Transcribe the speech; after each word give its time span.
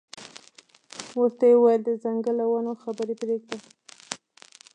ورته 1.19 1.43
یې 1.49 1.55
وویل 1.57 1.81
د 1.85 1.91
ځنګل 2.03 2.37
او 2.45 2.49
ونو 2.53 2.73
خبرې 2.81 3.15
پرېږده. 3.21 3.57